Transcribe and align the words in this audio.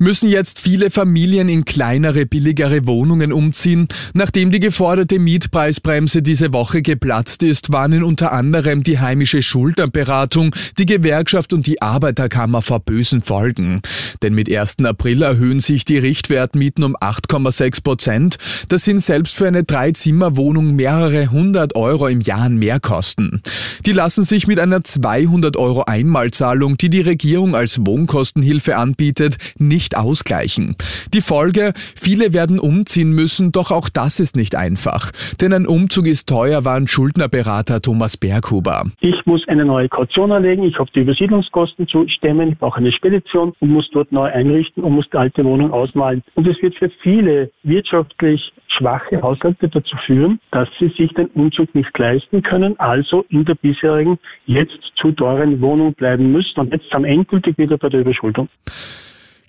Müssen 0.00 0.30
jetzt 0.30 0.60
viele 0.60 0.92
Familien 0.92 1.48
in 1.48 1.64
kleinere, 1.64 2.24
billigere 2.24 2.86
Wohnungen 2.86 3.32
umziehen? 3.32 3.88
Nachdem 4.14 4.52
die 4.52 4.60
geforderte 4.60 5.18
Mietpreisbremse 5.18 6.22
diese 6.22 6.52
Woche 6.52 6.82
geplatzt 6.82 7.42
ist, 7.42 7.72
warnen 7.72 8.04
unter 8.04 8.30
anderem 8.30 8.84
die 8.84 9.00
heimische 9.00 9.42
Schulterberatung, 9.42 10.54
die 10.78 10.86
Gewerkschaft 10.86 11.52
und 11.52 11.66
die 11.66 11.82
Arbeiterkammer 11.82 12.62
vor 12.62 12.78
bösen 12.78 13.22
Folgen. 13.22 13.82
Denn 14.22 14.34
mit 14.34 14.48
1. 14.48 14.76
April 14.84 15.22
erhöhen 15.22 15.58
sich 15.58 15.84
die 15.84 15.98
Richtwertmieten 15.98 16.84
um 16.84 16.94
8,6 16.94 17.82
Prozent. 17.82 18.38
Das 18.68 18.84
sind 18.84 19.00
selbst 19.00 19.34
für 19.34 19.48
eine 19.48 19.64
Dreizimmerwohnung 19.64 20.76
mehrere 20.76 21.32
hundert 21.32 21.74
Euro 21.74 22.06
im 22.06 22.20
Jahr 22.20 22.48
mehr 22.50 22.78
Kosten. 22.78 23.42
Die 23.84 23.92
lassen 23.92 24.22
sich 24.22 24.46
mit 24.46 24.60
einer 24.60 24.84
200 24.84 25.56
Euro 25.56 25.86
Einmalzahlung, 25.86 26.76
die 26.76 26.88
die 26.88 27.00
Regierung 27.00 27.56
als 27.56 27.84
Wohnkostenhilfe 27.84 28.76
anbietet, 28.76 29.38
nicht 29.58 29.87
nicht 29.88 29.96
ausgleichen. 29.96 30.76
Die 31.14 31.20
Folge, 31.20 31.72
viele 31.74 32.34
werden 32.34 32.58
umziehen 32.58 33.12
müssen, 33.12 33.52
doch 33.52 33.70
auch 33.70 33.88
das 33.88 34.20
ist 34.20 34.36
nicht 34.36 34.54
einfach. 34.54 35.12
Denn 35.40 35.52
ein 35.52 35.66
Umzug 35.66 36.06
ist 36.06 36.28
teuer, 36.28 36.64
war 36.64 36.76
ein 36.76 36.88
Schuldnerberater 36.88 37.80
Thomas 37.80 38.16
Berghuber. 38.16 38.84
Ich 39.00 39.24
muss 39.24 39.46
eine 39.48 39.64
neue 39.64 39.88
Kaution 39.88 40.32
anlegen, 40.32 40.64
ich 40.64 40.78
habe 40.78 40.90
die 40.94 41.00
Übersiedlungskosten 41.00 41.88
zu 41.88 42.06
stemmen, 42.08 42.52
ich 42.52 42.58
brauche 42.58 42.78
eine 42.78 42.92
Spedition 42.92 43.54
und 43.60 43.70
muss 43.70 43.88
dort 43.92 44.12
neu 44.12 44.26
einrichten 44.26 44.84
und 44.84 44.92
muss 44.92 45.08
die 45.10 45.16
alte 45.16 45.44
Wohnung 45.44 45.72
ausmalen. 45.72 46.22
Und 46.34 46.46
es 46.46 46.60
wird 46.60 46.74
für 46.74 46.90
viele 47.02 47.50
wirtschaftlich 47.62 48.40
schwache 48.76 49.20
Haushalte 49.22 49.68
dazu 49.68 49.96
führen, 50.06 50.40
dass 50.50 50.68
sie 50.78 50.88
sich 50.98 51.12
den 51.14 51.26
Umzug 51.28 51.74
nicht 51.74 51.96
leisten 51.98 52.42
können, 52.42 52.78
also 52.78 53.24
in 53.30 53.44
der 53.44 53.54
bisherigen, 53.54 54.18
jetzt 54.46 54.78
zu 54.96 55.12
teuren 55.12 55.60
Wohnung 55.60 55.94
bleiben 55.94 56.30
müssen 56.32 56.60
und 56.60 56.72
jetzt 56.72 56.92
am 56.92 57.04
endgültig 57.04 57.56
wieder 57.58 57.78
bei 57.78 57.88
der 57.88 58.00
Überschuldung. 58.00 58.48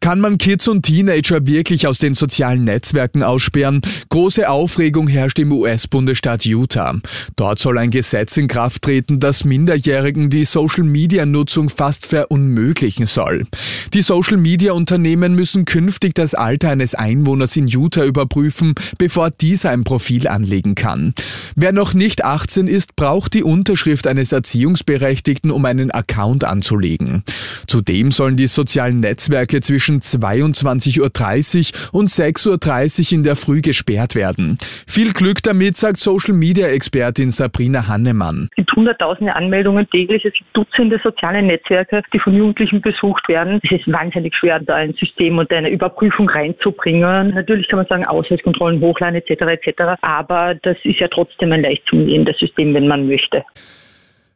Kann 0.00 0.20
man 0.20 0.38
Kids 0.38 0.68
und 0.68 0.82
Teenager 0.82 1.46
wirklich 1.46 1.86
aus 1.86 1.98
den 1.98 2.14
sozialen 2.14 2.64
Netzwerken 2.64 3.22
aussperren? 3.22 3.80
Große 4.10 4.48
Aufregung 4.48 5.08
herrscht 5.08 5.38
im 5.38 5.52
US-Bundesstaat 5.52 6.44
Utah. 6.44 6.94
Dort 7.36 7.58
soll 7.58 7.78
ein 7.78 7.90
Gesetz 7.90 8.36
in 8.36 8.48
Kraft 8.48 8.82
treten, 8.82 9.20
das 9.20 9.44
Minderjährigen 9.44 10.30
die 10.30 10.44
Social-Media-Nutzung 10.44 11.68
fast 11.68 12.06
verunmöglichen 12.06 13.06
soll. 13.06 13.46
Die 13.92 14.02
Social-Media-Unternehmen 14.02 15.34
müssen 15.34 15.64
künftig 15.64 16.14
das 16.14 16.34
Alter 16.34 16.70
eines 16.70 16.94
Einwohners 16.94 17.56
in 17.56 17.66
Utah 17.66 18.04
überprüfen, 18.04 18.74
bevor 18.98 19.30
dieser 19.30 19.70
ein 19.70 19.84
Profil 19.84 20.28
anlegen 20.28 20.74
kann. 20.74 21.12
Wer 21.56 21.72
noch 21.72 21.94
nicht 21.94 22.24
18 22.24 22.68
ist, 22.68 22.94
braucht 22.96 23.34
die 23.34 23.42
Unterschrift 23.42 24.06
eines 24.06 24.32
Erziehungsberechtigten, 24.32 25.50
um 25.50 25.64
einen 25.64 25.90
Account 25.90 26.44
anzulegen. 26.44 27.24
Zudem 27.66 28.12
sollen 28.12 28.36
die 28.36 28.46
sozialen 28.46 29.00
Netzwerke 29.00 29.60
zwischen 29.60 29.87
zwischen 29.88 30.00
22.30 30.00 31.00
Uhr 31.00 32.00
und 32.00 32.10
6.30 32.10 33.12
Uhr 33.12 33.18
in 33.18 33.22
der 33.22 33.36
Früh 33.36 33.60
gesperrt 33.62 34.14
werden. 34.14 34.58
Viel 34.86 35.12
Glück 35.12 35.42
damit, 35.42 35.76
sagt 35.76 35.96
Social-Media-Expertin 35.96 37.30
Sabrina 37.30 37.88
Hannemann. 37.88 38.48
Es 38.50 38.56
gibt 38.56 38.72
hunderttausende 38.76 39.34
Anmeldungen 39.34 39.88
täglich, 39.90 40.24
es 40.24 40.32
gibt 40.34 40.48
Dutzende 40.52 41.00
soziale 41.02 41.42
Netzwerke, 41.42 42.02
die 42.12 42.18
von 42.18 42.34
Jugendlichen 42.34 42.80
besucht 42.80 43.28
werden. 43.28 43.60
Es 43.62 43.70
ist 43.72 43.90
wahnsinnig 43.90 44.34
schwer, 44.34 44.60
da 44.60 44.74
ein 44.74 44.94
System 44.94 45.38
und 45.38 45.50
eine 45.52 45.70
Überprüfung 45.70 46.28
reinzubringen. 46.28 47.34
Natürlich 47.34 47.68
kann 47.68 47.78
man 47.78 47.86
sagen, 47.86 48.06
Ausweiskontrollen 48.06 48.80
hochladen 48.80 49.16
etc. 49.16 49.42
etc. 49.42 49.82
Aber 50.02 50.54
das 50.62 50.76
ist 50.84 51.00
ja 51.00 51.08
trotzdem 51.08 51.52
ein 51.52 51.62
leicht 51.62 51.86
zu 51.88 51.96
umgehendes 51.96 52.38
System, 52.38 52.74
wenn 52.74 52.88
man 52.88 53.08
möchte. 53.08 53.44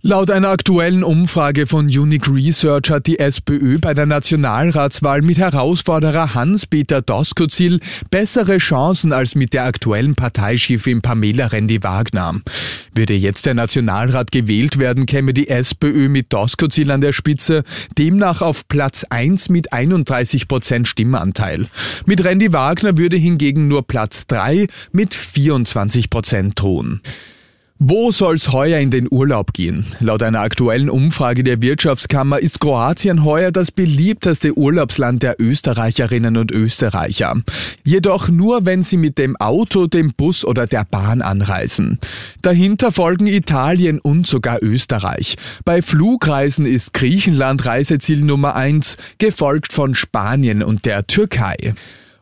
Laut 0.00 0.30
einer 0.30 0.50
aktuellen 0.50 1.02
Umfrage 1.02 1.66
von 1.66 1.86
Unique 1.86 2.28
Research 2.28 2.88
hat 2.88 3.08
die 3.08 3.18
SPÖ 3.18 3.80
bei 3.80 3.94
der 3.94 4.06
Nationalratswahl 4.06 5.22
mit 5.22 5.38
Herausforderer 5.38 6.34
Hans-Peter 6.34 7.02
Doskozil 7.02 7.80
bessere 8.08 8.58
Chancen 8.58 9.12
als 9.12 9.34
mit 9.34 9.54
der 9.54 9.64
aktuellen 9.64 10.14
Parteichefin 10.14 11.02
Pamela 11.02 11.46
Rendi-Wagner. 11.46 12.42
Würde 12.94 13.14
jetzt 13.14 13.44
der 13.46 13.54
Nationalrat 13.54 14.30
gewählt 14.30 14.78
werden, 14.78 15.04
käme 15.04 15.34
die 15.34 15.48
SPÖ 15.48 16.08
mit 16.08 16.32
Doskozil 16.32 16.92
an 16.92 17.00
der 17.00 17.12
Spitze, 17.12 17.64
demnach 17.98 18.40
auf 18.40 18.68
Platz 18.68 19.02
1 19.02 19.48
mit 19.48 19.72
31 19.72 20.46
Prozent 20.46 20.86
Stimmanteil. 20.86 21.66
Mit 22.06 22.24
Rendi-Wagner 22.24 22.98
würde 22.98 23.16
hingegen 23.16 23.66
nur 23.66 23.84
Platz 23.84 24.28
3 24.28 24.68
mit 24.92 25.12
24 25.12 26.08
Prozent 26.08 26.60
drohen. 26.60 27.00
Wo 27.80 28.10
soll's 28.10 28.50
heuer 28.50 28.80
in 28.80 28.90
den 28.90 29.06
Urlaub 29.08 29.52
gehen? 29.52 29.86
Laut 30.00 30.24
einer 30.24 30.40
aktuellen 30.40 30.90
Umfrage 30.90 31.44
der 31.44 31.62
Wirtschaftskammer 31.62 32.40
ist 32.40 32.58
Kroatien 32.58 33.24
heuer 33.24 33.52
das 33.52 33.70
beliebteste 33.70 34.58
Urlaubsland 34.58 35.22
der 35.22 35.36
Österreicherinnen 35.40 36.36
und 36.36 36.50
Österreicher. 36.50 37.36
Jedoch 37.84 38.30
nur, 38.30 38.66
wenn 38.66 38.82
sie 38.82 38.96
mit 38.96 39.16
dem 39.16 39.36
Auto, 39.36 39.86
dem 39.86 40.12
Bus 40.12 40.44
oder 40.44 40.66
der 40.66 40.84
Bahn 40.90 41.22
anreisen. 41.22 42.00
Dahinter 42.42 42.90
folgen 42.90 43.28
Italien 43.28 44.00
und 44.00 44.26
sogar 44.26 44.60
Österreich. 44.60 45.36
Bei 45.64 45.80
Flugreisen 45.80 46.66
ist 46.66 46.92
Griechenland 46.94 47.64
Reiseziel 47.64 48.24
Nummer 48.24 48.56
eins, 48.56 48.96
gefolgt 49.18 49.72
von 49.72 49.94
Spanien 49.94 50.64
und 50.64 50.84
der 50.84 51.06
Türkei. 51.06 51.74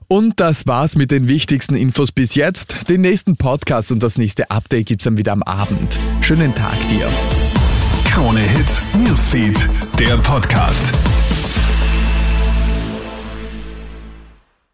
Und 0.08 0.38
das 0.38 0.66
war's 0.66 0.96
mit 0.96 1.10
den 1.10 1.26
wichtigsten 1.26 1.74
Infos 1.74 2.12
bis 2.12 2.34
jetzt. 2.34 2.88
Den 2.88 3.00
nächsten 3.00 3.36
Podcast 3.36 3.90
und 3.90 4.02
das 4.02 4.18
nächste 4.18 4.50
Update 4.50 4.86
gibt's 4.86 5.04
dann 5.04 5.18
wieder 5.18 5.32
am 5.32 5.42
Abend. 5.42 5.98
Schönen 6.20 6.54
Tag 6.54 6.76
dir. 6.88 7.08
Krone 8.04 8.40
Hits, 8.40 8.82
Newsfeed, 8.94 9.68
der 9.98 10.16
Podcast. 10.18 10.94